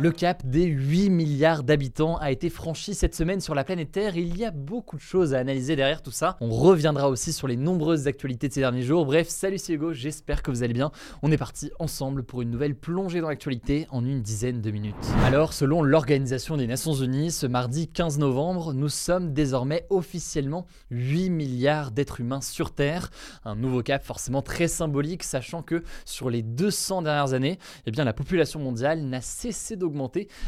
Le 0.00 0.12
cap 0.12 0.46
des 0.46 0.66
8 0.66 1.10
milliards 1.10 1.64
d'habitants 1.64 2.18
a 2.18 2.30
été 2.30 2.50
franchi 2.50 2.94
cette 2.94 3.16
semaine 3.16 3.40
sur 3.40 3.56
la 3.56 3.64
planète 3.64 3.90
Terre. 3.90 4.16
Il 4.16 4.38
y 4.38 4.44
a 4.44 4.52
beaucoup 4.52 4.94
de 4.94 5.00
choses 5.00 5.34
à 5.34 5.40
analyser 5.40 5.74
derrière 5.74 6.02
tout 6.02 6.12
ça. 6.12 6.36
On 6.40 6.50
reviendra 6.50 7.08
aussi 7.08 7.32
sur 7.32 7.48
les 7.48 7.56
nombreuses 7.56 8.06
actualités 8.06 8.46
de 8.46 8.52
ces 8.52 8.60
derniers 8.60 8.82
jours. 8.82 9.06
Bref, 9.06 9.28
salut 9.28 9.58
c'est 9.58 9.72
Hugo, 9.72 9.92
j'espère 9.92 10.44
que 10.44 10.52
vous 10.52 10.62
allez 10.62 10.72
bien. 10.72 10.92
On 11.22 11.32
est 11.32 11.36
parti 11.36 11.72
ensemble 11.80 12.22
pour 12.22 12.42
une 12.42 12.50
nouvelle 12.50 12.76
plongée 12.76 13.20
dans 13.20 13.28
l'actualité 13.28 13.88
en 13.90 14.04
une 14.04 14.22
dizaine 14.22 14.60
de 14.60 14.70
minutes. 14.70 14.94
Alors, 15.24 15.52
selon 15.52 15.82
l'Organisation 15.82 16.56
des 16.56 16.68
Nations 16.68 16.94
Unies, 16.94 17.32
ce 17.32 17.48
mardi 17.48 17.88
15 17.88 18.20
novembre, 18.20 18.74
nous 18.74 18.88
sommes 18.88 19.32
désormais 19.32 19.84
officiellement 19.90 20.64
8 20.92 21.28
milliards 21.30 21.90
d'êtres 21.90 22.20
humains 22.20 22.40
sur 22.40 22.72
Terre. 22.72 23.10
Un 23.44 23.56
nouveau 23.56 23.82
cap 23.82 24.04
forcément 24.04 24.42
très 24.42 24.68
symbolique, 24.68 25.24
sachant 25.24 25.62
que 25.62 25.82
sur 26.04 26.30
les 26.30 26.42
200 26.42 27.02
dernières 27.02 27.32
années, 27.32 27.58
eh 27.84 27.90
bien, 27.90 28.04
la 28.04 28.12
population 28.12 28.60
mondiale 28.60 29.00
n'a 29.00 29.20
cessé 29.20 29.74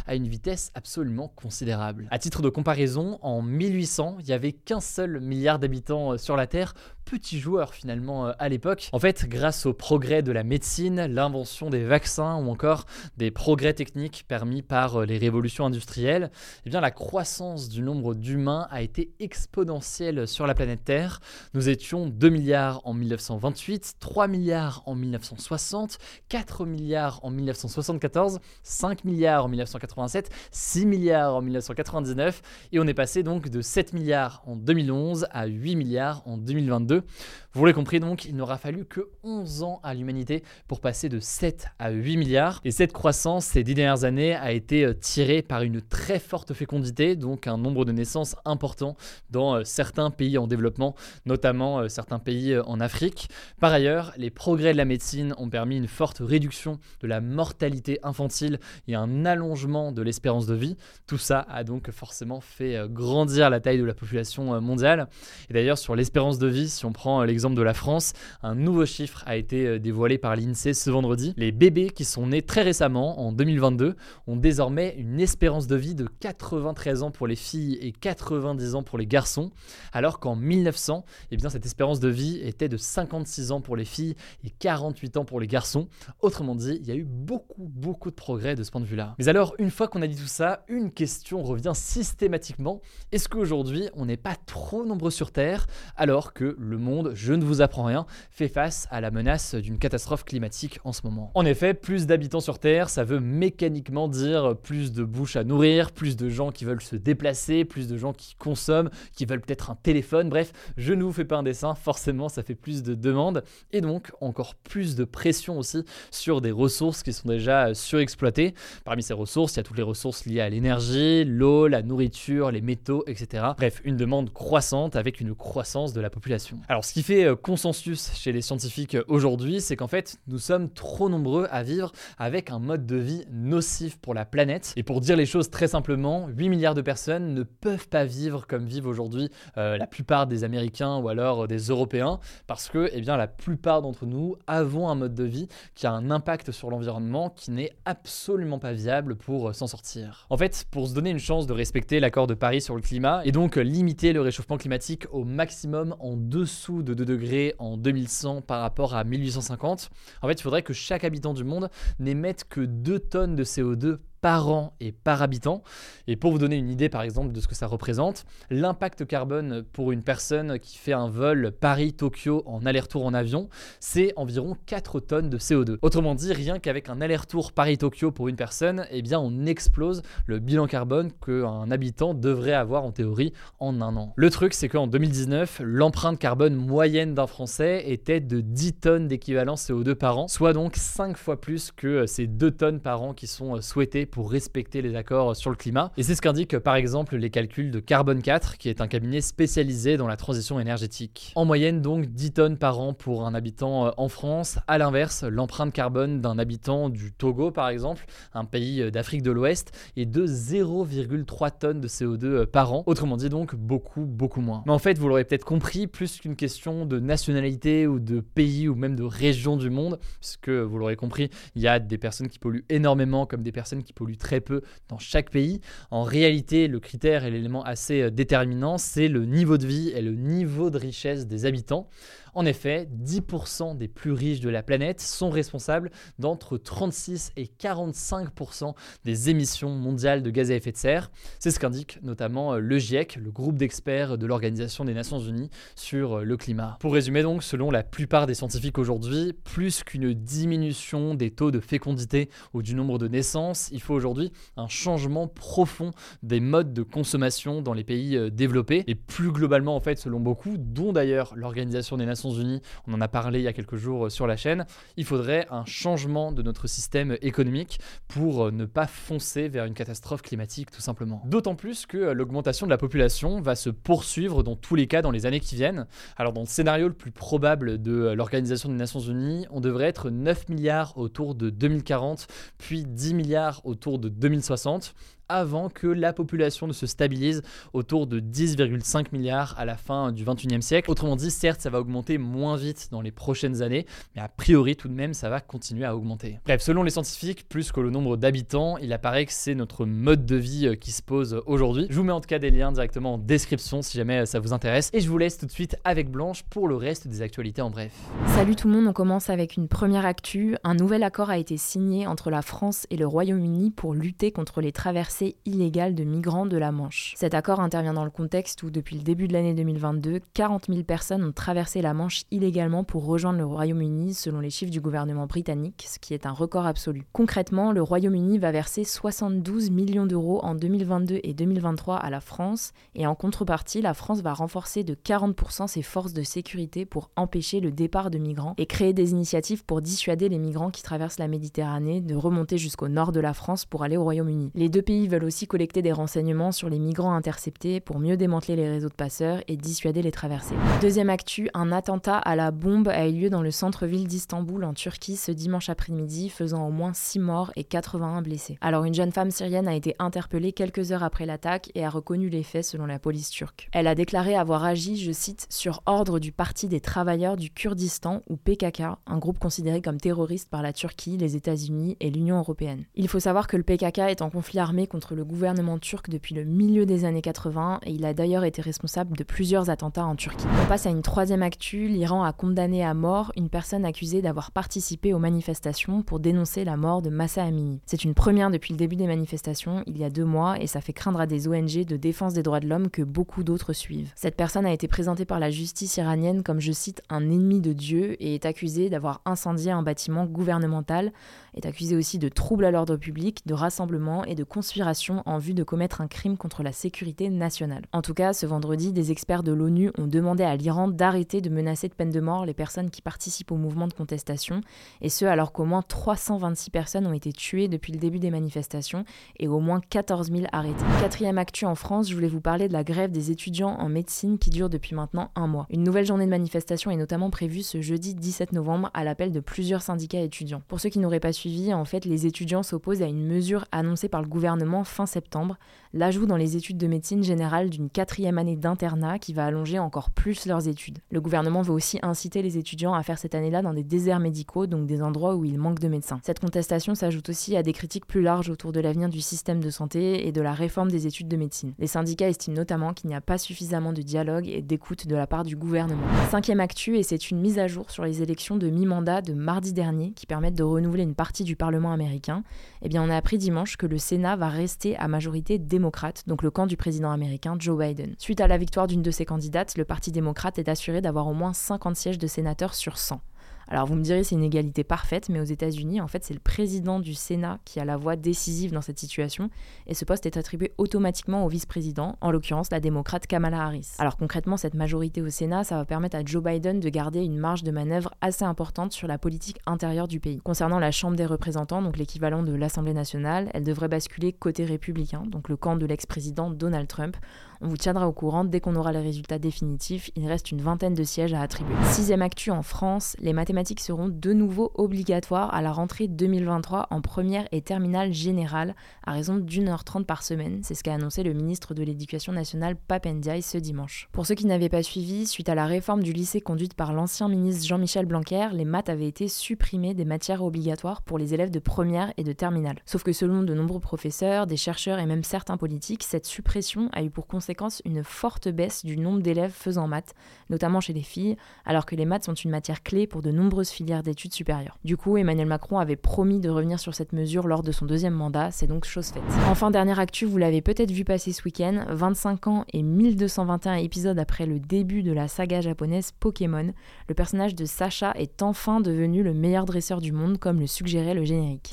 à 0.07 0.15
une 0.15 0.29
vitesse 0.29 0.71
absolument 0.75 1.29
considérable. 1.29 2.09
À 2.11 2.19
titre 2.19 2.43
de 2.43 2.49
comparaison, 2.49 3.19
en 3.23 3.43
1800, 3.43 4.17
il 4.21 4.27
n'y 4.27 4.33
avait 4.33 4.53
qu'un 4.53 4.81
seul 4.81 5.21
milliard 5.21 5.59
d'habitants 5.59 6.13
euh, 6.13 6.19
sur 6.19 6.37
la 6.37 6.47
Terre, 6.47 6.75
petit 7.05 7.41
joueur 7.41 7.75
finalement 7.75 8.29
euh, 8.29 8.33
à 8.39 8.49
l'époque. 8.49 8.89
En 8.93 8.99
fait, 8.99 9.29
grâce 9.29 9.67
au 9.67 9.73
progrès 9.73 10.23
de 10.23 10.33
la 10.33 10.45
médecine, 10.45 11.07
l'invention 11.07 11.69
des 11.69 11.85
vaccins 11.85 12.37
ou 12.37 12.51
encore 12.51 12.87
des 13.17 13.31
progrès 13.31 13.75
techniques 13.75 14.25
permis 14.29 14.63
par 14.63 14.97
euh, 14.97 15.07
les 15.07 15.19
révolutions 15.19 15.67
industrielles, 15.67 16.31
eh 16.65 16.71
bien 16.71 16.81
la 16.81 16.91
croissance 16.91 17.69
du 17.69 17.83
nombre 17.83 18.15
d'humains 18.15 18.69
a 18.71 18.83
été 18.83 19.11
exponentielle 19.19 20.29
sur 20.29 20.47
la 20.47 20.55
planète 20.55 20.85
Terre. 20.85 21.21
Nous 21.55 21.69
étions 21.69 22.07
2 22.07 22.29
milliards 22.29 22.81
en 22.85 22.95
1928, 22.95 23.95
3 23.99 24.29
milliards 24.29 24.83
en 24.87 24.95
1960, 24.95 25.99
4 26.29 26.67
milliards 26.67 27.21
en 27.25 27.31
1974, 27.31 28.41
5 28.63 29.05
milliards 29.05 29.30
en 29.39 29.49
1987, 29.49 30.31
6 30.51 30.87
milliards 30.87 31.35
en 31.35 31.43
1999 31.43 32.43
et 32.73 32.81
on 32.81 32.87
est 32.87 32.95
passé 32.95 33.23
donc 33.23 33.49
de 33.49 33.61
7 33.61 33.93
milliards 33.93 34.43
en 34.47 34.57
2011 34.57 35.27
à 35.31 35.47
8 35.47 35.77
milliards 35.77 36.23
en 36.27 36.37
2022. 36.37 37.03
Vous 37.53 37.65
l'avez 37.65 37.75
compris 37.75 37.99
donc, 37.99 38.27
il 38.27 38.37
n'aura 38.37 38.59
fallu 38.59 38.85
que 38.85 39.09
11 39.25 39.65
ans 39.65 39.81
à 39.83 39.93
l'humanité 39.93 40.45
pour 40.69 40.81
passer 40.81 41.09
de 41.09 41.19
7 41.19 41.67
à 41.81 41.91
8 41.91 42.17
milliards. 42.17 42.61
Et 42.65 42.71
cette 42.71 42.93
croissance 42.93 43.45
ces 43.45 43.65
10 43.65 43.75
dernières 43.75 44.05
années 44.05 44.37
a 44.37 44.53
été 44.53 44.85
euh, 44.85 44.95
tirée 44.95 45.43
par 45.43 45.63
une 45.63 45.83
très 45.83 46.21
forte 46.21 46.55
fécondité, 46.55 47.17
donc 47.17 47.49
un 47.49 47.59
nombre 47.59 47.85
de 47.85 47.91
naissances 47.91 48.37
important 48.45 48.97
dans 49.31 49.57
euh, 49.57 49.65
certains 49.65 50.11
pays 50.11 50.39
en 50.39 50.47
développement, 50.47 50.95
notamment 51.27 51.81
euh, 51.81 51.89
certains 51.89 52.21
pays 52.21 52.57
en 52.57 52.79
Afrique. 52.79 53.29
Par 53.59 53.73
ailleurs, 53.73 54.13
les 54.17 54.31
progrès 54.31 54.71
de 54.71 54.79
la 54.79 54.85
médecine 54.85 55.35
ont 55.37 55.51
permis 55.51 55.77
une 55.77 55.89
forte 55.89 56.19
réduction 56.21 56.79
de 57.01 57.09
la 57.09 57.21
mortalité 57.21 57.99
infantile 58.05 58.61
et 58.87 58.95
un 58.95 59.25
allongement 59.25 59.91
de 59.91 60.03
l'espérance 60.03 60.47
de 60.47 60.55
vie. 60.55 60.77
Tout 61.09 61.19
ça 61.19 61.47
a 61.49 61.65
donc 61.65 61.91
forcément 61.91 62.41
fait 62.41 62.79
grandir 62.89 63.51
la 63.51 63.59
taille 63.59 63.79
de 63.79 63.85
la 63.85 63.95
population 63.95 64.61
mondiale. 64.61 65.09
Et 65.49 65.55
d'ailleurs, 65.55 65.79
sur 65.79 65.97
l'espérance 65.97 66.39
de 66.39 66.47
vie, 66.47 66.69
si 66.69 66.85
on 66.85 66.93
prend 66.93 67.21
euh, 67.21 67.25
l'exemple 67.41 67.57
de 67.57 67.63
la 67.63 67.73
France, 67.73 68.13
un 68.43 68.55
nouveau 68.55 68.85
chiffre 68.85 69.23
a 69.25 69.35
été 69.35 69.67
euh, 69.67 69.79
dévoilé 69.79 70.19
par 70.19 70.37
l'INSEE 70.37 70.75
ce 70.75 70.91
vendredi. 70.91 71.33
Les 71.39 71.53
bébés 71.53 71.89
qui 71.89 72.05
sont 72.05 72.27
nés 72.27 72.43
très 72.43 72.61
récemment, 72.61 73.19
en 73.19 73.33
2022, 73.33 73.97
ont 74.27 74.37
désormais 74.37 74.95
une 74.99 75.19
espérance 75.21 75.67
de 75.67 75.75
vie 75.75 75.95
de 75.95 76.07
93 76.21 77.03
ans 77.03 77.11
pour 77.11 77.27
les 77.27 77.37
filles 77.37 77.79
et 77.81 77.93
90 77.93 78.75
ans 78.75 78.83
pour 78.83 78.99
les 78.99 79.07
garçons, 79.07 79.53
alors 79.95 80.21
qu'en 80.21 80.37
1900, 80.37 81.07
eh 81.31 81.39
bien, 81.39 81.49
cette 81.49 81.65
espérance 81.65 81.99
de 81.99 82.11
vie 82.11 82.41
était 82.43 82.69
de 82.69 82.77
56 82.77 83.53
ans 83.53 83.63
pour 83.63 83.75
les 83.75 83.87
filles 83.87 84.17
et 84.45 84.51
48 84.51 85.17
ans 85.17 85.25
pour 85.25 85.41
les 85.41 85.47
garçons. 85.47 85.89
Autrement 86.21 86.55
dit, 86.55 86.79
il 86.83 86.87
y 86.87 86.91
a 86.91 86.95
eu 86.95 87.05
beaucoup, 87.05 87.71
beaucoup 87.71 88.11
de 88.11 88.17
progrès 88.17 88.55
de 88.55 88.63
ce 88.63 88.71
point 88.71 88.83
de 88.83 88.87
vue-là. 88.87 89.15
Mais 89.19 89.29
alors, 89.29 89.55
une 89.59 89.71
fois 89.71 89.89
qu'on 89.89 90.03
a 90.03 90.07
dit 90.07 90.17
tout 90.17 90.27
ça, 90.27 90.63
une 90.69 90.91
question 90.91 91.43
revient 91.43 91.73
systématiquement. 91.75 92.83
Est-ce 93.13 93.31
qu'aujourd'hui, 93.31 93.89
on 93.95 94.05
n'est 94.05 94.19
pas 94.19 94.37
trop 94.45 94.85
nombreux 94.85 95.11
sur 95.11 95.33
Terre 95.33 95.67
alors 95.97 96.35
que 96.35 96.55
le 96.59 96.77
monde, 96.77 97.13
je 97.15 97.30
ne 97.37 97.45
vous 97.45 97.63
apprends 97.63 97.85
rien, 97.85 98.07
fait 98.31 98.49
face 98.49 98.87
à 98.91 99.01
la 99.01 99.11
menace 99.11 99.55
d'une 99.55 99.79
catastrophe 99.79 100.25
climatique 100.25 100.81
en 100.85 100.93
ce 100.93 101.03
moment. 101.05 101.31
En 101.35 101.45
effet, 101.45 101.75
plus 101.75 102.07
d'habitants 102.07 102.41
sur 102.41 102.59
Terre, 102.59 102.89
ça 102.89 103.05
veut 103.05 103.21
mécaniquement 103.21 104.09
dire 104.09 104.57
plus 104.63 104.93
de 104.93 105.05
bouches 105.05 105.37
à 105.37 105.45
nourrir, 105.45 105.93
plus 105.93 106.17
de 106.17 106.29
gens 106.29 106.51
qui 106.51 106.65
veulent 106.65 106.83
se 106.83 106.97
déplacer, 106.97 107.65
plus 107.65 107.89
de 107.89 107.97
gens 107.97 108.13
qui 108.13 108.35
consomment, 108.35 108.91
qui 109.15 109.25
veulent 109.27 109.41
peut-être 109.41 109.71
un 109.71 109.77
téléphone, 109.77 110.29
bref, 110.29 110.53
je 110.77 110.93
ne 110.93 111.03
vous 111.03 111.13
fais 111.13 111.25
pas 111.25 111.37
un 111.37 111.43
dessin, 111.43 111.75
forcément 111.75 112.29
ça 112.29 112.43
fait 112.43 112.55
plus 112.55 112.83
de 112.83 112.95
demandes, 112.95 113.43
et 113.73 113.81
donc 113.81 114.13
encore 114.21 114.55
plus 114.55 114.97
de 114.97 115.05
pression 115.05 115.59
aussi 115.59 115.85
sur 116.11 116.41
des 116.41 116.51
ressources 116.51 117.03
qui 117.03 117.13
sont 117.13 117.29
déjà 117.29 117.75
surexploitées. 117.75 118.55
Parmi 118.85 119.03
ces 119.03 119.15
ressources, 119.15 119.55
il 119.55 119.57
y 119.59 119.61
a 119.61 119.63
toutes 119.63 119.77
les 119.77 119.83
ressources 119.83 120.27
liées 120.27 120.41
à 120.41 120.49
l'énergie, 120.49 121.25
l'eau, 121.25 121.69
la 121.69 121.83
nourriture, 121.83 122.51
les 122.51 122.61
métaux, 122.61 123.05
etc. 123.07 123.45
Bref, 123.57 123.81
une 123.85 123.97
demande 123.97 124.33
croissante 124.33 124.97
avec 124.97 125.21
une 125.21 125.35
croissance 125.35 125.93
de 125.93 126.01
la 126.01 126.11
population. 126.11 126.59
Alors 126.69 126.85
ce 126.85 126.93
qui 126.93 127.03
fait 127.03 127.20
euh, 127.25 127.37
consensus 127.37 128.13
chez 128.15 128.33
les 128.33 128.43
scientifiques 128.43 128.95
euh, 128.95 129.05
aujourd'hui, 129.09 129.61
c'est 129.61 129.77
qu'en 129.77 129.89
fait 129.89 130.19
nous 130.27 130.39
sommes 130.39 130.71
trop 130.71 131.09
nombreux 131.09 131.47
à 131.51 131.63
vivre 131.63 131.93
avec 132.19 132.51
un 132.51 132.59
mode 132.59 132.87
de 132.87 132.97
vie 132.97 133.25
nocif 133.31 133.99
pour 133.99 134.15
la 134.15 134.25
planète. 134.25 134.73
Et 134.77 134.83
pour 134.83 135.01
dire 135.01 135.17
les 135.17 135.27
choses 135.27 135.51
très 135.51 135.69
simplement, 135.69 136.29
8 136.29 136.49
milliards 136.49 136.75
de 136.75 136.83
personnes 136.83 137.35
ne 137.35 137.43
peuvent 137.43 137.89
pas 137.89 138.05
vivre 138.05 138.47
comme 138.47 138.67
vivent 138.67 138.87
aujourd'hui 138.87 139.31
euh, 139.57 139.77
la 139.77 139.87
plupart 139.87 140.27
des 140.27 140.45
Américains 140.45 140.97
ou 140.99 141.09
alors 141.09 141.49
des 141.49 141.59
Européens, 141.59 142.21
parce 142.47 142.69
que 142.69 142.91
eh 142.93 143.01
bien, 143.01 143.17
la 143.17 143.27
plupart 143.29 143.83
d'entre 143.83 144.07
nous 144.07 144.37
avons 144.47 144.89
un 144.89 144.95
mode 144.95 145.15
de 145.15 145.25
vie 145.25 145.49
qui 145.75 145.87
a 145.87 145.93
un 145.93 146.11
impact 146.11 146.53
sur 146.53 146.71
l'environnement 146.71 147.31
qui 147.31 147.51
n'est 147.51 147.73
absolument 147.85 148.59
pas 148.59 148.73
viable 148.73 149.17
pour 149.17 149.55
s'en 149.55 149.67
sortir. 149.67 150.27
En 150.31 150.37
fait, 150.37 150.67
pour 150.71 150.89
se 150.89 150.95
donner 150.95 151.11
une 151.11 151.19
chance 151.19 151.47
de 151.47 151.53
respecter 151.53 152.01
l'accord 152.01 152.27
de 152.27 152.35
Paris 152.35 152.61
sur 152.61 152.75
le 152.75 152.83
climat 152.83 153.23
et 153.25 153.33
donc 153.33 153.57
limiter 153.57 154.13
le 154.13 154.21
réchauffement 154.21 154.57
climatique 154.57 155.07
au 155.13 155.25
maximum 155.25 155.97
en 156.01 156.17
dessous 156.17 156.83
de 156.83 156.95
2 156.95 157.10
degrés 157.11 157.55
en 157.59 157.77
2100 157.77 158.43
par 158.43 158.61
rapport 158.61 158.95
à 158.95 159.05
1850, 159.05 159.91
en 160.23 160.29
fait, 160.29 160.35
il 160.35 160.43
faudrait 160.43 160.63
que 160.63 160.73
chaque 160.73 161.05
habitant 161.05 161.35
du 161.35 161.45
monde 161.45 161.71
n'émette 161.99 162.45
que 162.49 162.61
2 162.61 162.99
tonnes 162.99 163.37
de 163.37 163.45
CO2 163.45 163.99
par 164.21 164.49
an 164.49 164.75
et 164.81 164.93
par 164.93 165.23
habitant. 165.23 165.63
Et 166.07 166.17
pour 166.17 166.33
vous 166.33 166.39
donner 166.39 166.57
une 166.57 166.71
idée 166.71 166.89
par 166.89 167.03
exemple 167.03 167.33
de 167.33 167.41
ce 167.41 167.49
que 167.49 167.55
ça 167.55 167.67
représente, 167.67 168.25
l'impact 168.51 169.07
carbone 169.07 169.63
pour 169.73 169.93
une 169.93 170.03
personne 170.03 170.59
qui 170.59 170.79
fait 170.79 170.93
un 170.93 171.09
vol 171.09 171.53
Paris-Tokyo 171.53 172.43
en 172.47 172.65
aller-retour 172.67 173.05
en 173.05 173.15
avion, 173.15 173.49
c'est 173.79 174.13
environ 174.17 174.57
4 174.67 175.01
tonnes 175.01 175.31
de 175.31 175.39
CO2. 175.39 175.79
Autrement 175.83 176.15
dit, 176.15 176.33
rien 176.33 176.59
qu'avec 176.59 176.89
un 176.89 177.01
aller-retour 177.01 177.53
Paris-Tokyo 177.53 178.11
pour 178.11 178.29
une 178.29 178.37
personne, 178.37 178.87
eh 178.91 179.03
bien 179.03 179.19
on 179.19 179.47
explose 179.47 180.03
le 180.27 180.39
bilan 180.39 180.67
carbone 180.67 181.13
qu'un 181.25 181.71
habitant 181.71 182.15
devrait 182.15 182.53
avoir 182.53 182.85
en 182.85 182.93
théorie 182.93 183.33
en 183.59 183.81
un 183.81 183.97
an. 183.97 184.13
Le 184.17 184.31
truc 184.31 184.55
c'est 184.55 184.69
qu'en 184.69 184.87
2019, 184.87 185.63
l'empreinte 185.65 186.19
carbone 186.19 186.55
moyenne 186.55 187.15
d'un 187.15 187.27
Français 187.27 187.91
était 187.91 188.21
de 188.21 188.41
10 188.41 188.73
tonnes 188.75 189.09
d'équivalent 189.09 189.55
CO2 189.55 189.95
par 189.95 190.19
an, 190.19 190.29
soit 190.29 190.53
donc 190.53 190.77
5 190.77 191.17
fois 191.17 191.41
plus 191.41 191.73
que 191.73 192.07
ces 192.07 192.27
2 192.27 192.51
tonnes 192.51 192.81
par 192.81 193.03
an 193.03 193.15
qui 193.15 193.27
sont 193.27 193.61
souhaitées 193.61 194.07
pour 194.11 194.31
respecter 194.31 194.83
les 194.83 194.97
accords 194.97 195.37
sur 195.37 195.51
le 195.51 195.57
climat. 195.57 195.93
Et 195.97 196.03
c'est 196.03 196.15
ce 196.15 196.23
qu'indiquent 196.23 196.59
par 196.59 196.77
exemple 196.77 197.17
les 197.17 197.31
calculs 197.31 197.71
de 197.71 197.81
Carbone 197.81 198.23
4, 198.23 198.59
qui 198.59 198.69
est 198.69 198.81
un 198.81 198.89
cabinet 198.89 199.21
spécialisé 199.21 199.97
dans 199.97 200.07
la 200.07 200.17
transition 200.17 200.61
énergétique. 200.61 201.33
En 201.35 201.45
moyenne 201.45 201.81
donc 201.81 202.07
10 202.07 202.33
tonnes 202.33 202.59
par 202.59 202.81
an 202.81 202.93
pour 202.93 203.27
un 203.27 203.35
habitant 203.35 203.87
euh, 203.87 203.91
en 203.97 204.09
France. 204.09 204.59
À 204.67 204.79
l'inverse, 204.79 205.25
l'empreinte 205.25 205.73
carbone 205.73 206.21
d'un 206.21 206.39
habitant 206.39 206.89
du 206.89 207.13
Togo 207.13 207.51
par 207.51 207.69
exemple, 207.69 208.05
un 208.35 208.45
pays 208.45 208.83
euh, 208.83 208.91
d'Afrique 208.91 209.23
de 209.23 209.31
l'Ouest, 209.31 209.73
est 209.97 210.07
de 210.07 210.27
0,3 210.27 211.59
tonnes 211.59 211.81
de 211.81 211.89
CO2 211.89 212.25
euh, 212.25 212.47
par 212.47 212.73
an. 212.73 212.83
Autrement 212.87 213.17
dit 213.17 213.29
donc 213.29 213.55
beaucoup 213.55 214.05
beaucoup 214.05 214.41
moins. 214.41 214.63
Mais 214.67 214.73
en 214.73 214.79
fait, 214.79 214.99
vous 214.99 215.09
l'aurez 215.09 215.25
peut-être 215.25 215.45
compris, 215.45 215.87
plus 215.87 216.19
qu'une 216.19 216.37
question 216.37 216.87
de 216.87 216.99
nationalité 216.99 217.87
ou 217.87 217.99
de 217.99 218.21
pays 218.21 218.69
ou 218.69 218.75
même 218.75 218.97
de 218.97 219.03
région 219.03 219.57
du 219.57 219.71
monde, 219.71 219.99
puisque 220.21 220.51
vous 220.51 220.79
l'aurez 220.79 220.97
compris, 220.97 221.31
il 221.55 221.63
y 221.63 221.69
a 221.69 221.79
des 221.79 221.99
personnes 221.99 222.29
qui 222.29 222.39
polluent 222.39 222.65
énormément 222.69 223.27
comme 223.27 223.43
des 223.43 223.53
personnes 223.53 223.83
qui 223.83 223.93
polluent 223.93 224.00
très 224.17 224.41
peu 224.41 224.63
dans 224.89 224.99
chaque 224.99 225.31
pays. 225.31 225.61
En 225.91 226.03
réalité, 226.03 226.69
le 226.69 226.81
critère 226.81 227.25
et 227.25 227.31
l'élément 227.31 227.65
assez 227.65 228.11
déterminant, 228.11 228.79
c'est 228.79 229.09
le 229.09 229.25
niveau 229.25 229.59
de 229.59 229.67
vie 229.67 229.91
et 229.91 230.03
le 230.03 230.15
niveau 230.15 230.71
de 230.71 230.79
richesse 230.79 231.27
des 231.27 231.47
habitants. 231.47 231.89
En 232.35 232.47
effet, 232.47 232.89
10% 233.05 233.77
des 233.77 233.89
plus 233.89 234.13
riches 234.13 234.41
de 234.41 234.49
la 234.49 234.63
planète 234.63 235.01
sont 235.01 235.31
responsables 235.31 235.91
d'entre 236.19 236.59
36 236.59 237.33
et 237.37 237.47
45% 237.47 238.75
des 239.05 239.31
émissions 239.31 239.71
mondiales 239.71 240.23
de 240.23 240.31
gaz 240.31 240.51
à 240.51 240.55
effet 240.55 240.73
de 240.73 240.77
serre. 240.77 241.11
C'est 241.39 241.51
ce 241.51 241.59
qu'indique 241.59 241.99
notamment 242.03 242.55
euh, 242.55 242.59
le 242.59 242.79
GIEC, 242.79 243.17
le 243.17 243.31
groupe 243.31 243.57
d'experts 243.57 244.19
de 244.19 244.27
l'Organisation 244.27 244.85
des 244.85 244.95
Nations 244.95 245.19
Unies 245.19 245.51
sur 245.75 246.19
euh, 246.19 246.25
le 246.25 246.37
climat. 246.37 246.77
Pour 246.81 246.95
résumer 246.95 247.23
donc, 247.23 247.43
selon 247.43 247.71
la 247.71 247.83
plupart 247.83 248.27
des 248.27 248.35
scientifiques 248.35 248.79
aujourd'hui, 248.79 249.33
plus 249.33 249.83
qu'une 249.83 250.13
diminution 250.13 251.15
des 251.15 251.31
taux 251.31 251.51
de 251.51 251.61
fécondité 251.61 252.31
ou 252.55 252.63
du 252.63 252.75
nombre 252.75 252.99
de 252.99 253.09
naissances, 253.09 253.69
il 253.73 253.81
faut 253.81 253.95
aujourd'hui 253.95 254.33
un 254.57 254.69
changement 254.69 255.27
profond 255.27 255.91
des 256.23 256.41
modes 256.41 256.73
de 256.73 256.83
consommation 256.83 257.63
dans 257.63 257.73
les 257.73 257.85
pays 257.85 258.17
euh, 258.17 258.31
développés 258.31 258.85
et 258.87 258.95
plus 258.95 259.33
globalement 259.33 259.77
en 259.77 259.81
fait 259.81 259.99
selon 259.99 260.21
beaucoup, 260.21 260.57
dont 260.59 260.93
d'ailleurs 260.93 261.33
l'Organisation 261.35 261.97
des 261.97 262.07
Nations 262.07 262.20
On 262.25 262.93
en 262.93 263.01
a 263.01 263.09
parlé 263.09 263.41
il 263.41 263.43
y 263.43 263.49
a 263.49 263.53
quelques 263.53 263.77
jours 263.77 264.07
euh, 264.07 264.11
sur 264.11 264.27
la 264.27 264.37
chaîne, 264.37 264.67
il 264.97 265.05
faudrait 265.05 265.47
un 265.51 265.65
changement 265.65 266.33
de 266.33 266.43
notre 266.43 266.67
système 266.67 267.17
économique 267.23 267.81
pour 268.09 268.47
euh, 268.47 268.51
ne 268.51 268.65
pas 268.65 268.87
foncer 268.87 269.49
vers 269.49 269.65
une 269.65 269.75
catastrophe 269.75 270.23
climatique 270.23 270.71
tout 270.71 270.81
simplement. 270.81 271.23
D'autant 271.27 271.55
plus 271.55 271.87
que 271.87 271.97
euh, 271.97 272.15
l'augmentation 272.15 272.67
de 272.67 272.71
la 272.71 272.79
population 272.79 273.41
va 273.41 273.55
se 273.55 273.71
poursuivre 273.71 274.43
dans 274.43 274.57
tous 274.57 274.75
les 274.75 274.87
cas 274.87 275.03
dans 275.03 275.11
les 275.11 275.27
années 275.27 275.41
qui 275.41 275.55
viennent. 275.55 275.87
Alors 276.17 276.33
dans 276.33 276.43
le 276.43 276.47
scénario 276.47 276.89
le 276.89 276.95
plus 276.95 277.13
probable 277.13 277.81
de 277.81 278.13
l'Organisation 278.13 278.69
des 278.69 278.75
Nations 278.75 279.01
Unies, 279.01 279.47
on 279.51 279.61
devrait 279.61 279.87
être 279.87 280.11
9 280.11 280.49
milliards 280.49 280.97
autour 280.99 281.35
de 281.35 281.51
2040, 281.51 282.27
puis 282.59 282.85
10 282.85 283.15
milliards 283.15 283.61
autour 283.65 283.99
de 283.99 284.09
2060 284.09 284.95
avant 285.31 285.69
que 285.69 285.87
la 285.87 286.13
population 286.13 286.67
ne 286.67 286.73
se 286.73 286.87
stabilise 286.87 287.43
autour 287.73 288.07
de 288.07 288.21
10,5 288.21 289.07
milliards 289.13 289.55
à 289.59 289.65
la 289.65 289.77
fin 289.77 290.13
du 290.13 290.25
21e 290.25 290.61
siècle. 290.61 290.91
Autrement 290.91 291.17
dit, 291.17 291.31
certes, 291.31 291.61
ça 291.61 291.71
va 291.71 291.81
augmenter 291.81 292.19
moins 292.19 292.57
vite 292.57 292.89
dans 292.91 293.01
les 293.01 293.13
prochaines 293.13 293.63
années, 293.63 293.87
mais 294.15 294.23
a 294.23 294.29
priori 294.29 294.77
tout 294.77 294.89
de 294.89 294.95
même, 294.95 295.15
ça 295.15 295.31
va 295.31 295.41
continuer 295.41 295.85
à 295.85 295.97
augmenter. 295.97 296.39
Bref, 296.45 296.61
selon 296.61 296.83
les 296.83 296.91
scientifiques, 296.91 297.49
plus 297.49 297.73
que 297.73 297.81
le 297.81 297.91
nombre 297.91 298.17
d'habitants, 298.17 298.77
il 298.79 298.93
apparaît 298.93 299.27
que 299.27 299.33
c'est 299.33 299.55
notre 299.55 299.87
mode 299.87 300.27
de 300.27 300.37
vie 300.37 300.67
euh, 300.67 300.75
qui 300.75 300.91
se 300.93 301.03
pose 301.03 301.41
aujourd'hui. 301.47 301.87
Je 301.89 301.97
vous 301.97 302.05
mets 302.05 302.13
en 302.13 302.21
tout 302.21 302.29
cas 302.29 302.39
des 302.39 302.51
liens 302.51 302.73
directement 302.73 303.15
en 303.15 303.19
description 303.19 303.83
si 303.83 303.97
jamais 303.97 304.21
euh, 304.21 304.27
ça 304.27 304.41
vous 304.41 304.53
intéresse. 304.53 304.91
Et 304.93 305.01
je 305.01 305.09
vous 305.09 305.19
laisse 305.19 305.39
tout 305.39 305.47
de 305.47 305.51
suite 305.51 305.77
avec 305.85 306.11
Blanche 306.11 306.43
pour 306.51 306.69
le 306.69 306.77
reste 306.77 307.07
des 307.07 307.23
actualités 307.23 307.63
en 307.63 307.71
bref. 307.71 307.93
Salut 308.27 308.57
tout 308.57 308.69
le 308.69 308.75
monde, 308.75 308.87
on 308.87 308.93
commence 308.93 309.31
avec 309.31 309.57
une 309.57 309.69
première 309.69 310.07
actu. 310.07 310.57
Un 310.65 310.75
nouvel 310.75 311.03
accord 311.03 311.31
a 311.31 311.39
été 311.39 311.57
signé 311.57 312.07
entre 312.07 312.31
la 312.31 312.43
France 312.43 312.87
et 312.91 312.97
le 312.97 313.07
Royaume-Uni 313.07 313.71
pour 313.71 313.95
lutter 313.95 314.33
contre 314.33 314.61
les 314.61 314.73
traversées 314.73 315.20
illégale 315.45 315.95
de 315.95 316.05
migrants 316.05 316.47
de 316.47 316.57
la 316.57 316.73
Manche. 316.73 317.15
Cet 317.17 317.35
accord 317.35 317.61
intervient 317.61 317.95
dans 317.95 318.05
le 318.05 318.11
contexte 318.11 318.63
où, 318.63 318.71
depuis 318.71 318.97
le 318.97 319.03
début 319.03 319.29
de 319.29 319.33
l'année 319.33 319.55
2022, 319.55 320.21
40 320.35 320.67
000 320.69 320.83
personnes 320.83 321.25
ont 321.25 321.33
traversé 321.33 321.83
la 321.83 321.95
Manche 321.95 322.23
illégalement 322.31 322.85
pour 322.85 323.05
rejoindre 323.05 323.39
le 323.39 323.45
Royaume-Uni, 323.45 324.15
selon 324.15 324.41
les 324.41 324.51
chiffres 324.51 324.71
du 324.71 324.81
gouvernement 324.81 325.27
britannique, 325.27 325.87
ce 325.89 325.99
qui 325.99 326.15
est 326.15 326.27
un 326.27 326.33
record 326.33 326.67
absolu. 326.67 327.05
Concrètement, 327.13 327.73
le 327.73 327.83
Royaume-Uni 327.83 328.39
va 328.39 328.53
verser 328.53 328.85
72 328.85 329.71
millions 329.71 330.07
d'euros 330.07 330.41
en 330.43 330.55
2022 330.55 331.21
et 331.23 331.35
2023 331.35 331.97
à 331.97 332.11
la 332.11 332.21
France, 332.21 332.73
et 332.95 333.07
en 333.07 333.15
contrepartie, 333.15 333.83
la 333.83 333.95
France 333.95 334.21
va 334.23 334.33
renforcer 334.33 334.85
de 334.85 334.95
40% 334.95 335.69
ses 335.69 335.83
forces 335.83 336.13
de 336.13 336.23
sécurité 336.23 336.85
pour 336.85 337.11
empêcher 337.17 337.61
le 337.61 337.71
départ 337.71 338.11
de 338.11 338.19
migrants 338.19 338.55
et 338.59 338.67
créer 338.67 338.93
des 338.93 339.11
initiatives 339.11 339.65
pour 339.65 339.83
dissuader 339.83 340.29
les 340.29 340.39
migrants 340.39 340.71
qui 340.71 340.83
traversent 340.83 341.19
la 341.19 341.29
Méditerranée 341.29 342.01
de 342.01 342.15
remonter 342.15 342.59
jusqu'au 342.59 342.89
nord 342.89 343.13
de 343.13 343.21
la 343.21 343.35
France 343.35 343.65
pour 343.65 343.83
aller 343.83 343.97
au 343.97 344.03
Royaume-Uni. 344.03 344.51
Les 344.55 344.69
deux 344.69 344.83
pays 344.83 345.09
veulent 345.11 345.25
aussi 345.25 345.47
collecter 345.47 345.83
des 345.83 345.93
renseignements 345.93 346.53
sur 346.53 346.71
les 346.71 346.79
migrants 346.79 347.13
interceptés 347.13 347.81
pour 347.81 347.99
mieux 347.99 348.17
démanteler 348.17 348.57
les 348.57 348.69
réseaux 348.69 348.89
de 348.89 348.95
passeurs 348.95 349.43
et 349.49 349.57
dissuader 349.57 350.01
les 350.01 350.11
traversées. 350.11 350.55
Deuxième 350.81 351.11
actu, 351.11 351.51
un 351.53 351.73
attentat 351.73 352.17
à 352.17 352.37
la 352.37 352.51
bombe 352.51 352.89
a 352.89 353.07
eu 353.07 353.13
lieu 353.13 353.31
dans 353.31 353.43
le 353.43 353.51
centre-ville 353.51 354.07
d'Istanbul 354.07 354.65
en 354.65 354.73
Turquie 354.73 355.17
ce 355.17 355.33
dimanche 355.33 355.69
après-midi, 355.69 356.31
faisant 356.31 356.67
au 356.67 356.71
moins 356.71 356.93
6 356.95 357.19
morts 357.19 357.53
et 357.57 357.65
81 357.65 358.23
blessés. 358.23 358.57
Alors 358.61 358.85
une 358.85 358.95
jeune 358.95 359.13
femme 359.13 359.31
syrienne 359.31 359.69
a 359.69 359.75
été 359.75 359.95
interpellée 359.99 360.53
quelques 360.53 360.93
heures 360.93 361.03
après 361.03 361.27
l'attaque 361.27 361.71
et 361.75 361.85
a 361.85 361.91
reconnu 361.91 362.29
les 362.29 362.43
faits 362.43 362.65
selon 362.65 362.87
la 362.87 362.99
police 362.99 363.31
turque. 363.31 363.69
Elle 363.73 363.87
a 363.87 363.95
déclaré 363.95 364.37
avoir 364.37 364.65
agi, 364.65 364.97
je 364.97 365.13
cite, 365.13 365.47
sur 365.51 365.83
ordre 365.87 366.19
du 366.19 366.33
Parti 366.33 366.69
des 366.69 366.81
travailleurs 366.81 367.37
du 367.37 367.51
Kurdistan 367.51 368.23
ou 368.29 368.37
PKK, 368.37 368.83
un 369.07 369.19
groupe 369.19 369.39
considéré 369.39 369.83
comme 369.83 370.01
terroriste 370.01 370.49
par 370.49 370.63
la 370.63 370.73
Turquie, 370.73 371.17
les 371.17 371.37
États-Unis 371.37 371.97
et 372.01 372.11
l'Union 372.11 372.39
européenne. 372.39 372.85
Il 372.95 373.09
faut 373.09 373.21
savoir 373.21 373.47
que 373.47 373.57
le 373.57 373.63
PKK 373.63 373.99
est 373.99 374.23
en 374.23 374.31
conflit 374.31 374.59
armé 374.59 374.87
contre 374.87 375.00
le 375.15 375.25
gouvernement 375.25 375.79
turc 375.79 376.11
depuis 376.11 376.35
le 376.35 376.45
milieu 376.45 376.87
des 376.87 377.05
années 377.05 377.23
80 377.23 377.81
et 377.87 377.93
il 377.93 378.05
a 378.05 378.15
d'ailleurs 378.15 378.45
été 378.45 378.63
responsable 378.63 379.17
de 379.17 379.25
plusieurs 379.25 379.71
attentats 379.71 380.05
en 380.05 380.17
Turquie. 380.17 380.47
On 380.63 380.67
passe 380.67 380.87
à 380.87 380.91
une 380.91 381.03
troisième 381.03 381.43
actu, 381.43 381.89
l'Iran 381.89 382.23
a 382.23 382.33
condamné 382.33 382.85
à 382.85 382.95
mort 382.95 383.33
une 383.37 383.49
personne 383.49 383.85
accusée 383.85 384.23
d'avoir 384.23 384.51
participé 384.51 385.15
aux 385.15 385.19
manifestations 385.19 386.03
pour 386.03 386.21
dénoncer 386.21 386.65
la 386.65 386.77
mort 386.77 387.03
de 387.03 387.11
Massa 387.11 387.45
Amini. 387.45 387.81
C'est 387.87 388.05
une 388.05 388.15
première 388.15 388.51
depuis 388.51 388.73
le 388.73 388.79
début 388.79 388.97
des 388.97 389.07
manifestations, 389.07 389.83
il 389.87 389.97
y 389.97 390.05
a 390.05 390.11
deux 390.11 390.25
mois, 390.25 390.61
et 390.61 390.67
ça 390.67 390.81
fait 390.81 390.93
craindre 390.93 391.21
à 391.21 391.27
des 391.27 391.49
ONG 391.49 391.85
de 391.85 391.97
défense 391.97 392.35
des 392.35 392.43
droits 392.43 392.61
de 392.61 392.69
l'homme 392.69 392.91
que 392.91 393.03
beaucoup 393.03 393.45
d'autres 393.45 393.73
suivent. 393.73 394.13
Cette 394.17 394.37
personne 394.37 394.67
a 394.67 394.73
été 394.73 394.89
présentée 394.89 395.25
par 395.25 395.39
la 395.39 395.51
justice 395.51 395.97
iranienne 395.97 396.43
comme, 396.43 396.61
je 396.61 396.73
cite, 396.73 397.03
un 397.09 397.31
ennemi 397.31 397.61
de 397.61 397.73
Dieu 397.73 398.17
et 398.23 398.35
est 398.35 398.47
accusée 398.47 398.91
d'avoir 398.91 399.23
incendié 399.25 399.71
un 399.71 399.83
bâtiment 399.83 400.27
gouvernemental, 400.27 401.13
est 401.55 401.67
accusée 401.67 401.97
aussi 401.97 402.19
de 402.19 402.29
troubles 402.29 402.65
à 402.65 402.71
l'ordre 402.71 402.97
public, 402.97 403.47
de 403.47 403.55
rassemblement 403.55 404.25
et 404.25 404.35
de 404.35 404.45
conspiration 404.45 404.80
en 405.27 405.39
vue 405.39 405.55
de 405.55 405.63
commettre 405.63 406.01
un 406.01 406.09
crime 406.09 406.37
contre 406.37 406.63
la 406.63 406.73
sécurité 406.73 407.29
nationale. 407.29 407.85
En 407.93 408.03
tout 408.03 408.15
cas, 408.15 408.33
ce 408.33 408.47
vendredi, 408.47 408.93
des 408.93 409.11
experts 409.11 409.43
de 409.43 409.53
l'ONU 409.53 409.91
ont 409.99 410.07
demandé 410.07 410.43
à 410.43 410.57
l'Iran 410.57 410.89
d'arrêter 410.89 411.41
de 411.41 411.51
menacer 411.51 411.89
de 411.89 411.95
peine 411.95 412.11
de 412.11 412.21
mort 412.21 412.47
les 412.47 412.55
personnes 412.55 412.91
qui 412.91 413.03
participent 413.03 413.53
au 413.53 413.57
mouvement 413.57 413.89
de 413.89 413.93
contestation, 413.93 414.61
et 415.01 415.09
ce 415.09 415.25
alors 415.25 415.53
qu'au 415.53 415.65
moins 415.65 415.83
326 415.83 416.71
personnes 416.71 417.07
ont 417.07 417.13
été 417.13 417.33
tuées 417.33 417.69
depuis 417.69 417.93
le 417.93 417.99
début 417.99 418.19
des 418.19 418.31
manifestations 418.31 419.05
et 419.39 419.49
au 419.49 419.61
moins 419.61 419.81
14 419.81 420.31
000 420.31 420.45
arrêtés. 420.53 420.85
Quatrième 421.01 421.39
actu 421.39 421.67
en 421.67 421.75
France, 421.75 422.09
je 422.09 422.15
voulais 422.15 422.29
vous 422.29 422.41
parler 422.41 422.69
de 422.69 422.73
la 422.73 422.85
grève 422.85 423.11
des 423.11 423.31
étudiants 423.31 423.77
en 423.79 423.89
médecine 423.89 424.39
qui 424.39 424.51
dure 424.51 424.71
depuis 424.71 424.95
maintenant 424.95 425.31
un 425.35 425.47
mois. 425.47 425.67
Une 425.71 425.83
nouvelle 425.83 426.07
journée 426.07 426.25
de 426.25 426.31
manifestation 426.31 426.91
est 426.91 426.97
notamment 426.97 427.31
prévue 427.31 427.63
ce 427.63 427.81
jeudi 427.81 428.15
17 428.15 428.53
novembre 428.53 428.91
à 428.95 429.05
l'appel 429.05 429.33
de 429.33 429.41
plusieurs 429.41 429.83
syndicats 429.83 430.21
étudiants. 430.21 430.63
Pour 430.69 430.81
ceux 430.81 430.89
qui 430.89 430.99
n'auraient 430.99 431.21
pas 431.21 431.33
suivi, 431.33 431.73
en 431.75 431.85
fait, 431.85 432.05
les 432.05 432.27
étudiants 432.27 432.63
s'opposent 432.63 433.03
à 433.03 433.07
une 433.07 433.27
mesure 433.27 433.65
annoncée 433.73 434.09
par 434.09 434.23
le 434.23 434.29
gouvernement 434.29 434.70
fin 434.85 435.07
septembre, 435.07 435.59
l'ajout 435.93 436.27
dans 436.27 436.37
les 436.37 436.57
études 436.57 436.79
de 436.79 436.87
médecine 436.87 437.23
générale 437.23 437.71
d'une 437.71 437.91
quatrième 437.91 438.39
année 438.39 438.57
d'internat 438.57 439.19
qui 439.19 439.33
va 439.33 439.45
allonger 439.47 439.79
encore 439.79 440.11
plus 440.11 440.47
leurs 440.47 440.69
études. 440.69 440.99
Le 441.11 441.21
gouvernement 441.21 441.63
veut 441.63 441.73
aussi 441.73 441.99
inciter 442.03 442.43
les 442.43 442.59
étudiants 442.59 442.95
à 442.95 443.03
faire 443.03 443.19
cette 443.19 443.35
année-là 443.35 443.63
dans 443.63 443.75
des 443.75 443.83
déserts 443.83 444.21
médicaux, 444.21 444.67
donc 444.67 444.87
des 444.87 445.03
endroits 445.03 445.35
où 445.35 445.45
il 445.45 445.59
manque 445.59 445.81
de 445.81 445.89
médecins. 445.89 446.21
Cette 446.23 446.41
contestation 446.41 446.95
s'ajoute 446.95 447.29
aussi 447.29 447.57
à 447.57 447.63
des 447.63 447.73
critiques 447.73 448.07
plus 448.07 448.23
larges 448.23 448.51
autour 448.51 448.73
de 448.73 448.81
l'avenir 448.81 449.09
du 449.09 449.21
système 449.21 449.61
de 449.61 449.71
santé 449.71 450.27
et 450.27 450.33
de 450.33 450.41
la 450.41 450.53
réforme 450.53 450.91
des 450.91 451.07
études 451.07 451.29
de 451.29 451.37
médecine. 451.37 451.75
Les 451.79 451.87
syndicats 451.87 452.29
estiment 452.29 452.57
notamment 452.57 452.93
qu'il 452.93 453.09
n'y 453.09 453.17
a 453.17 453.21
pas 453.21 453.39
suffisamment 453.39 453.93
de 453.93 454.03
dialogue 454.03 454.49
et 454.49 454.63
d'écoute 454.63 455.07
de 455.07 455.17
la 455.17 455.27
part 455.27 455.45
du 455.45 455.57
gouvernement. 455.57 456.03
Cinquième 456.31 456.61
actu, 456.61 456.97
et 456.97 457.03
c'est 457.03 457.31
une 457.31 457.41
mise 457.41 457.59
à 457.59 457.67
jour 457.67 457.91
sur 457.91 458.05
les 458.05 458.23
élections 458.23 458.57
de 458.57 458.69
mi-mandat 458.69 459.23
de 459.23 459.35
mardi 459.35 459.73
dernier 459.73 460.13
qui 460.13 460.27
permettent 460.27 460.55
de 460.55 460.63
renouveler 460.63 461.03
une 461.03 461.15
partie 461.15 461.45
du 461.45 461.57
Parlement 461.57 461.93
américain. 461.93 462.45
Eh 462.83 462.89
bien, 462.89 463.03
on 463.03 463.11
a 463.11 463.17
appris 463.17 463.39
dimanche 463.39 463.77
que 463.77 463.87
le 463.87 463.99
Sénat 463.99 464.37
va 464.37 464.49
rester 464.61 464.95
à 464.99 465.09
majorité 465.09 465.59
démocrate, 465.59 466.25
donc 466.27 466.43
le 466.43 466.51
camp 466.51 466.67
du 466.67 466.77
président 466.77 467.11
américain 467.11 467.57
Joe 467.59 467.79
Biden. 467.79 468.15
Suite 468.19 468.43
à 468.43 468.47
la 468.47 468.59
victoire 468.59 468.87
d'une 468.87 469.01
de 469.01 469.11
ses 469.11 469.25
candidates, 469.25 469.79
le 469.79 469.87
Parti 469.87 470.13
démocrate 470.13 470.59
est 470.59 470.69
assuré 470.69 471.01
d'avoir 471.01 471.27
au 471.29 471.33
moins 471.33 471.55
50 471.55 471.97
sièges 471.97 472.19
de 472.19 472.27
sénateurs 472.27 472.75
sur 472.75 472.99
100. 472.99 473.23
Alors 473.73 473.87
vous 473.87 473.95
me 473.95 474.03
direz 474.03 474.25
c'est 474.25 474.35
une 474.35 474.43
égalité 474.43 474.83
parfaite, 474.83 475.29
mais 475.29 475.41
aux 475.41 475.45
États-Unis, 475.45 476.01
en 476.01 476.09
fait, 476.09 476.25
c'est 476.25 476.35
le 476.35 476.41
président 476.41 476.99
du 476.99 477.15
Sénat 477.15 477.61
qui 477.65 477.79
a 477.79 477.85
la 477.85 477.97
voix 477.97 478.17
décisive 478.17 478.73
dans 478.73 478.81
cette 478.81 478.99
situation, 478.99 479.49
et 479.87 479.95
ce 479.95 480.05
poste 480.05 480.27
est 480.27 480.37
attribué 480.37 480.73
automatiquement 480.77 481.45
au 481.45 481.49
vice-président, 481.49 482.17
en 482.21 482.33
l'occurrence 482.33 482.71
la 482.73 482.81
démocrate 482.81 483.29
Kamala 483.29 483.63
Harris. 483.63 483.93
Alors 483.99 484.17
concrètement, 484.17 484.57
cette 484.57 484.75
majorité 484.75 485.23
au 485.23 485.31
Sénat, 485.31 485.63
ça 485.63 485.77
va 485.77 485.85
permettre 485.85 486.17
à 486.17 486.25
Joe 486.25 486.43
Biden 486.43 486.81
de 486.81 486.89
garder 486.89 487.21
une 487.21 487.39
marge 487.39 487.63
de 487.63 487.71
manœuvre 487.71 488.13
assez 488.21 488.45
importante 488.45 488.93
sur 488.93 489.07
la 489.07 489.19
politique 489.19 489.61
intérieure 489.67 490.09
du 490.09 490.19
pays. 490.19 490.41
Concernant 490.41 490.81
la 490.81 490.91
Chambre 490.91 491.17
des 491.17 491.27
représentants, 491.27 491.81
donc 491.81 491.97
l'équivalent 491.97 492.43
de 492.43 492.53
l'Assemblée 492.53 492.95
nationale, 492.95 493.51
elle 493.55 493.63
devrait 493.63 493.89
basculer 493.89 494.33
côté 494.33 494.65
républicain, 494.65 495.23
donc 495.27 495.49
le 495.49 495.57
camp 495.57 495.77
de 495.77 495.87
l'ex-président 495.87 496.51
Donald 496.51 496.89
Trump. 496.89 497.17
On 497.63 497.69
vous 497.69 497.77
tiendra 497.77 498.09
au 498.09 498.13
courant 498.13 498.45
dès 498.45 498.61
qu'on 498.61 498.75
aura 498.75 498.91
les 498.91 499.01
résultats 499.01 499.39
définitifs. 499.39 500.11
Il 500.17 500.27
reste 500.27 500.51
une 500.51 500.63
vingtaine 500.63 500.95
de 500.95 501.05
sièges 501.05 501.35
à 501.35 501.43
attribuer. 501.43 501.75
Sixième 501.91 502.23
actu 502.23 502.51
en 502.51 502.63
France, 502.63 503.17
les 503.21 503.35
mathématiques 503.35 503.81
seront 503.81 504.09
de 504.09 504.33
nouveau 504.33 504.73
obligatoires 504.77 505.53
à 505.53 505.61
la 505.61 505.71
rentrée 505.71 506.09
2023 506.09 506.87
en 506.89 507.03
première 507.03 507.47
et 507.53 507.61
terminale 507.61 508.15
générale 508.15 508.75
à 509.05 509.13
raison 509.13 509.37
d'une 509.37 509.69
heure 509.69 509.85
trente 509.85 510.07
par 510.07 510.23
semaine. 510.23 510.61
C'est 510.63 510.75
ce 510.75 510.83
qu'a 510.83 510.95
annoncé 510.95 511.23
le 511.23 511.35
ministre 511.35 511.75
de 511.75 511.83
l'Éducation 511.83 512.33
nationale 512.33 512.77
Papendiaï 512.77 513.43
ce 513.43 513.59
dimanche. 513.59 514.09
Pour 514.11 514.25
ceux 514.25 514.37
qui 514.37 514.47
n'avaient 514.47 514.71
pas 514.71 514.83
suivi, 514.83 515.27
suite 515.27 515.51
à 515.51 515.55
la 515.55 515.67
réforme 515.67 516.03
du 516.03 516.15
lycée 516.15 516.41
conduite 516.41 516.73
par 516.73 516.95
l'ancien 516.95 517.29
ministre 517.29 517.67
Jean-Michel 517.67 518.07
Blanquer, 518.07 518.49
les 518.55 518.65
maths 518.65 518.89
avaient 518.89 519.07
été 519.07 519.29
supprimées 519.29 519.93
des 519.93 520.07
matières 520.07 520.43
obligatoires 520.43 521.03
pour 521.03 521.19
les 521.19 521.35
élèves 521.35 521.51
de 521.51 521.59
première 521.59 522.15
et 522.17 522.25
de 522.25 522.33
terminale. 522.33 522.79
Sauf 522.87 523.03
que 523.03 523.13
selon 523.13 523.43
de 523.43 523.53
nombreux 523.53 523.81
professeurs, 523.81 524.47
des 524.47 524.57
chercheurs 524.57 524.99
et 524.99 525.05
même 525.05 525.25
certains 525.25 525.59
politiques, 525.59 526.05
cette 526.05 526.25
suppression 526.25 526.89
a 526.95 527.03
eu 527.03 527.11
pour 527.11 527.27
conséquence 527.27 527.50
une 527.85 528.05
forte 528.05 528.49
baisse 528.49 528.85
du 528.85 528.97
nombre 528.97 529.21
d'élèves 529.21 529.53
faisant 529.53 529.89
maths, 529.89 530.15
notamment 530.49 530.81
chez 530.81 530.93
les 530.93 531.03
filles, 531.03 531.37
alors 531.65 531.87
que 531.87 531.97
les 531.97 532.05
maths 532.05 532.25
sont 532.25 532.35
une 532.35 532.51
matière 532.51 532.83
clé 532.83 533.07
pour 533.07 533.23
de 533.23 533.31
nombreuses 533.31 533.71
filières 533.71 534.03
d'études 534.03 534.33
supérieures. 534.33 534.79
Du 534.85 534.97
coup, 534.97 535.17
Emmanuel 535.17 535.47
Macron 535.47 535.79
avait 535.79 535.97
promis 535.97 536.41
de 536.41 536.49
revenir 536.49 536.79
sur 536.79 536.95
cette 536.95 537.13
mesure 537.13 537.47
lors 537.47 537.63
de 537.63 537.73
son 537.73 537.87
deuxième 537.87 538.15
mandat, 538.15 538.51
c'est 538.51 538.67
donc 538.67 538.85
chose 538.85 539.09
faite. 539.09 539.23
Enfin, 539.49 539.71
dernière 539.71 539.99
actu, 539.99 540.27
vous 540.27 540.39
l'avez 540.39 540.63
peut-être 540.63 540.91
vu 540.91 541.05
passer 541.05 541.33
ce 541.33 541.43
week-end, 541.45 541.85
25 541.89 542.47
ans 542.47 542.65
et 542.73 542.83
1221 542.83 543.75
épisodes 543.75 544.19
après 544.19 544.47
le 544.47 544.59
début 544.59 545.03
de 545.03 545.13
la 545.13 545.29
saga 545.29 545.61
japonaise 545.61 546.13
Pokémon, 546.19 546.73
le 547.09 547.15
personnage 547.15 547.55
de 547.55 547.65
Sacha 547.65 548.13
est 548.17 548.43
enfin 548.43 548.81
devenu 548.81 549.23
le 549.23 549.35
meilleur 549.35 549.65
dresseur 549.65 550.01
du 550.01 550.13
monde, 550.13 550.39
comme 550.39 550.61
le 550.61 550.67
suggérait 550.67 551.15
le 551.15 551.25
générique. 551.25 551.73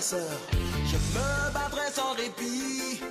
Je 0.00 0.96
me 0.96 1.52
battrai 1.52 1.92
sans 1.94 2.14
répit. 2.14 3.02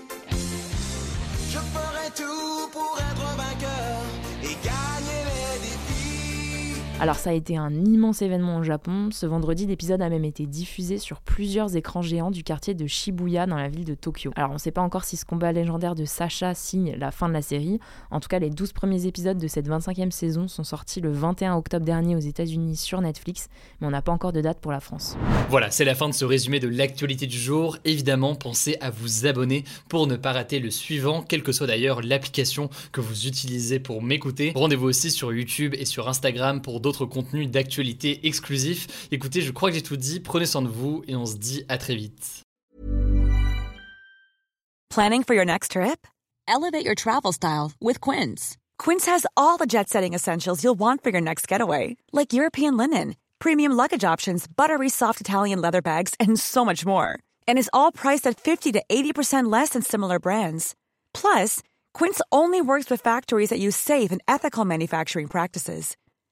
Je 1.52 1.60
ferai 1.60 2.10
tout 2.16 2.68
pour 2.72 2.98
être 3.00 3.09
Alors 7.02 7.16
ça 7.16 7.30
a 7.30 7.34
été 7.34 7.56
un 7.56 7.74
immense 7.74 8.22
événement 8.22 8.58
au 8.58 8.64
Japon. 8.64 9.08
Ce 9.14 9.26
vendredi, 9.26 9.66
l'épisode 9.66 10.02
a 10.02 10.10
même 10.10 10.26
été 10.26 10.46
diffusé 10.46 10.98
sur 10.98 11.22
plusieurs 11.22 11.78
écrans 11.78 12.02
géants 12.02 12.30
du 12.30 12.44
quartier 12.44 12.74
de 12.74 12.88
Shibuya 12.88 13.46
dans 13.46 13.56
la 13.56 13.70
ville 13.70 13.86
de 13.86 13.96
Tokyo. 13.96 14.32
Alors 14.36 14.52
on 14.52 14.56
ne 14.56 14.60
sait 14.60 14.72
pas 14.72 14.82
encore 14.82 15.06
si 15.06 15.16
ce 15.16 15.24
combat 15.24 15.54
légendaire 15.54 15.96
de 15.96 16.04
Sacha 16.04 16.54
signe 16.54 16.96
la 16.98 17.12
fin 17.12 17.30
de 17.30 17.34
la 17.34 17.42
série. 17.42 17.80
En 18.12 18.20
tout 18.20 18.28
cas, 18.28 18.40
les 18.40 18.50
12 18.50 18.74
premiers 18.74 19.06
épisodes 19.06 19.38
de 19.38 19.48
cette 19.48 19.70
25e 19.70 20.12
saison 20.12 20.50
sont 20.50 20.66
sortis 20.66 21.00
le 21.00 21.10
21 21.10 21.56
octobre 21.56 21.86
dernier 21.86 22.18
aux 22.18 22.20
États-Unis 22.20 22.76
sur 22.76 23.00
Netflix, 23.00 23.48
mais 23.80 23.88
on 23.88 23.92
n'a 23.92 24.02
pas 24.02 24.12
encore 24.12 24.34
de 24.34 24.42
date 24.42 24.60
pour 24.60 24.74
la 24.74 24.82
France. 24.82 25.18
Voilà, 25.50 25.72
c'est 25.72 25.86
la 25.86 25.96
fin 25.96 26.10
de 26.10 26.14
ce 26.14 26.26
résumé 26.26 26.60
de 26.60 26.68
l'actualité 26.68 27.28
du 27.28 27.38
jour. 27.38 27.78
Évidemment, 27.86 28.36
pensez 28.36 28.76
à 28.82 28.90
vous 28.90 29.26
abonner 29.26 29.64
pour 29.88 30.06
ne 30.06 30.18
pas 30.18 30.34
rater 30.34 30.60
le 30.60 30.70
suivant, 30.70 31.22
quelle 31.22 31.44
que 31.44 31.54
soit 31.54 31.68
d'ailleurs 31.68 32.02
l'application 32.02 32.70
que 32.92 33.00
vous 33.00 33.26
utilisez 33.26 33.80
pour 33.80 34.04
m'écouter. 34.04 34.52
Rendez-vous 34.54 34.88
aussi 34.88 35.12
sur 35.12 35.32
YouTube 35.32 35.76
et 35.78 35.86
sur 35.86 36.10
Instagram 36.10 36.62
pour 36.62 36.82
d'autres 36.82 36.89
contenus 37.06 37.50
d'actualité 37.50 38.28
exclusifs. 38.28 39.08
Écoutez, 39.12 39.42
je 39.42 39.52
crois 39.52 39.70
que 39.70 39.76
j'ai 39.76 39.82
tout 39.82 39.98
dit. 39.98 40.20
Prenez 40.20 40.46
soin 40.46 40.62
de 40.62 40.68
vous 40.68 41.04
et 41.08 41.16
on 41.16 41.26
se 41.26 41.36
dit 41.36 41.64
à 41.70 41.78
très 41.78 41.96
vite. 41.96 42.44
Planning 44.90 45.24
for 45.24 45.36
your 45.36 45.46
next 45.46 45.72
trip? 45.72 46.08
Elevate 46.48 46.84
your 46.84 46.96
travel 46.96 47.32
style 47.32 47.74
with 47.80 48.02
Quince. 48.02 48.58
Quince 48.80 49.06
has 49.06 49.26
all 49.38 49.58
the 49.58 49.68
jet 49.68 49.88
setting 49.88 50.16
essentials 50.16 50.64
you'll 50.64 50.80
want 50.80 51.04
for 51.04 51.12
your 51.12 51.22
next 51.22 51.48
getaway, 51.48 51.96
like 52.12 52.34
European 52.34 52.76
linen, 52.76 53.16
premium 53.38 53.72
luggage 53.74 54.04
options, 54.04 54.48
buttery 54.48 54.90
soft 54.90 55.22
Italian 55.22 55.62
leather 55.62 55.82
bags, 55.82 56.16
and 56.20 56.40
so 56.40 56.66
much 56.66 56.88
more. 56.88 57.20
And 57.48 57.60
is 57.60 57.70
all 57.72 57.92
priced 57.92 58.26
at 58.26 58.40
50 58.40 58.72
to 58.72 58.84
80% 58.90 59.52
less 59.52 59.70
than 59.70 59.84
similar 59.84 60.18
brands. 60.18 60.74
Plus, 61.14 61.62
Quince 61.94 62.20
only 62.32 62.62
works 62.62 62.90
with 62.90 63.02
factories 63.02 63.50
that 63.50 63.60
use 63.60 63.76
safe 63.76 64.12
and 64.12 64.22
ethical 64.28 64.66
manufacturing 64.66 65.28
practices. 65.28 65.96